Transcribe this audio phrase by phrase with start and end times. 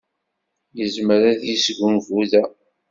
[0.77, 2.43] Yezmer ad yesgunfu da.